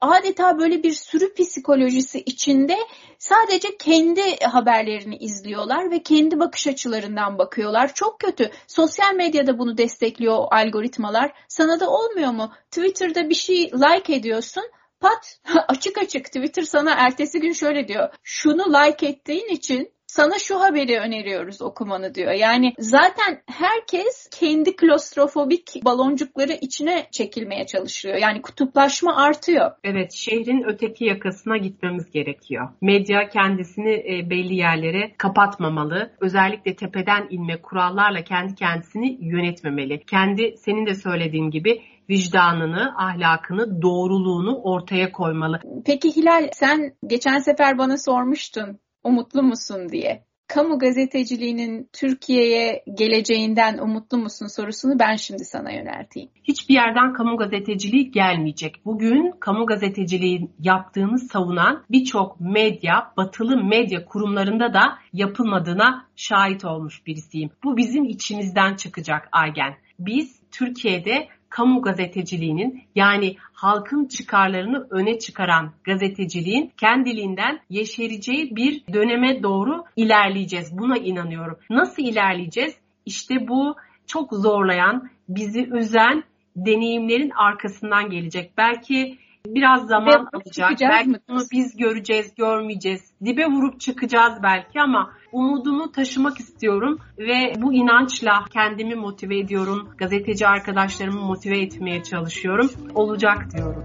adeta 0.00 0.58
böyle 0.58 0.82
bir 0.82 0.92
sürü 0.92 1.34
psikolojisi 1.34 2.20
içinde 2.20 2.76
sadece 3.18 3.76
kendi 3.76 4.36
haberlerini 4.44 5.16
izliyorlar 5.16 5.90
ve 5.90 6.02
kendi 6.02 6.40
bakış 6.40 6.66
açılarından 6.66 7.38
bakıyorlar. 7.38 7.94
Çok 7.94 8.20
kötü. 8.20 8.50
Sosyal 8.66 9.14
medyada 9.14 9.58
bunu 9.58 9.78
destekliyor 9.78 10.44
algoritmalar. 10.50 11.32
Sana 11.48 11.80
da 11.80 11.90
olmuyor 11.90 12.32
mu? 12.32 12.52
Twitter'da 12.70 13.28
bir 13.28 13.34
şey 13.34 13.70
like 13.72 14.14
ediyorsun. 14.14 14.64
Pat 15.00 15.40
açık 15.68 15.98
açık 15.98 16.24
Twitter 16.24 16.62
sana 16.62 16.90
ertesi 16.90 17.40
gün 17.40 17.52
şöyle 17.52 17.88
diyor. 17.88 18.08
Şunu 18.22 18.62
like 18.62 19.06
ettiğin 19.06 19.48
için 19.48 19.92
sana 20.12 20.38
şu 20.38 20.60
haberi 20.60 20.98
öneriyoruz 20.98 21.62
okumanı 21.62 22.14
diyor. 22.14 22.32
Yani 22.32 22.74
zaten 22.78 23.42
herkes 23.46 24.28
kendi 24.40 24.76
klostrofobik 24.76 25.84
baloncukları 25.84 26.52
içine 26.52 27.06
çekilmeye 27.12 27.66
çalışıyor. 27.66 28.16
Yani 28.16 28.42
kutuplaşma 28.42 29.16
artıyor. 29.16 29.70
Evet 29.84 30.12
şehrin 30.12 30.64
öteki 30.66 31.04
yakasına 31.04 31.56
gitmemiz 31.56 32.10
gerekiyor. 32.10 32.68
Medya 32.80 33.28
kendisini 33.28 33.92
e, 33.92 34.30
belli 34.30 34.54
yerlere 34.54 35.12
kapatmamalı. 35.18 36.12
Özellikle 36.20 36.76
tepeden 36.76 37.26
inme 37.30 37.62
kurallarla 37.62 38.24
kendi 38.24 38.54
kendisini 38.54 39.18
yönetmemeli. 39.20 40.04
Kendi 40.04 40.54
senin 40.56 40.86
de 40.86 40.94
söylediğin 40.94 41.50
gibi 41.50 41.82
vicdanını, 42.10 42.94
ahlakını, 42.96 43.82
doğruluğunu 43.82 44.60
ortaya 44.62 45.12
koymalı. 45.12 45.60
Peki 45.86 46.16
Hilal 46.16 46.48
sen 46.52 46.92
geçen 47.06 47.38
sefer 47.38 47.78
bana 47.78 47.98
sormuştun 47.98 48.78
umutlu 49.04 49.42
musun 49.42 49.88
diye. 49.88 50.24
Kamu 50.48 50.78
gazeteciliğinin 50.78 51.88
Türkiye'ye 51.92 52.84
geleceğinden 52.94 53.78
umutlu 53.78 54.18
musun 54.18 54.46
sorusunu 54.46 54.98
ben 54.98 55.16
şimdi 55.16 55.44
sana 55.44 55.70
yönelteyim. 55.72 56.28
Hiçbir 56.44 56.74
yerden 56.74 57.12
kamu 57.12 57.36
gazeteciliği 57.36 58.10
gelmeyecek. 58.10 58.84
Bugün 58.84 59.32
kamu 59.40 59.66
gazeteciliği 59.66 60.50
yaptığını 60.58 61.18
savunan 61.18 61.84
birçok 61.90 62.40
medya, 62.40 63.12
batılı 63.16 63.64
medya 63.64 64.04
kurumlarında 64.04 64.74
da 64.74 64.98
yapılmadığına 65.12 66.06
şahit 66.16 66.64
olmuş 66.64 67.06
birisiyim. 67.06 67.50
Bu 67.64 67.76
bizim 67.76 68.04
içimizden 68.04 68.74
çıkacak 68.74 69.28
Aygen. 69.32 69.74
Biz 69.98 70.40
Türkiye'de 70.50 71.28
kamu 71.52 71.82
gazeteciliğinin 71.82 72.82
yani 72.94 73.36
halkın 73.52 74.04
çıkarlarını 74.06 74.86
öne 74.90 75.18
çıkaran 75.18 75.72
gazeteciliğin 75.84 76.72
kendiliğinden 76.76 77.60
yeşereceği 77.70 78.56
bir 78.56 78.82
döneme 78.92 79.42
doğru 79.42 79.84
ilerleyeceğiz. 79.96 80.78
Buna 80.78 80.96
inanıyorum. 80.96 81.58
Nasıl 81.70 82.02
ilerleyeceğiz? 82.02 82.74
İşte 83.06 83.48
bu 83.48 83.76
çok 84.06 84.32
zorlayan, 84.32 85.10
bizi 85.28 85.66
üzen 85.66 86.24
deneyimlerin 86.56 87.30
arkasından 87.30 88.10
gelecek. 88.10 88.52
Belki 88.58 89.18
biraz 89.46 89.86
zaman 89.86 90.28
alacak. 90.32 90.70
Belki 90.80 91.08
mı? 91.08 91.16
bunu 91.28 91.42
biz 91.52 91.76
göreceğiz, 91.76 92.34
görmeyeceğiz. 92.34 93.12
Dibe 93.24 93.46
vurup 93.46 93.80
çıkacağız 93.80 94.34
belki 94.42 94.80
ama 94.80 95.10
umudumu 95.32 95.92
taşımak 95.92 96.40
istiyorum 96.40 96.98
ve 97.18 97.52
bu 97.58 97.72
inançla 97.72 98.44
kendimi 98.52 98.94
motive 98.94 99.38
ediyorum. 99.38 99.88
Gazeteci 99.98 100.46
arkadaşlarımı 100.46 101.20
motive 101.20 101.58
etmeye 101.58 102.02
çalışıyorum. 102.02 102.70
Olacak 102.94 103.46
diyorum. 103.56 103.84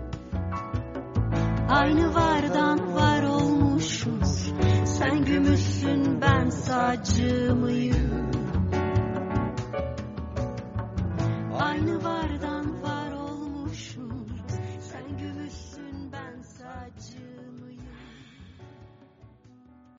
Aynı 1.69 2.15
vardan 2.15 2.95
var 2.95 3.23
olmuşuz. 3.23 4.53
Sen 4.85 5.25
gümüşsün 5.25 6.21
ben 6.21 6.49
sacı. 6.49 7.55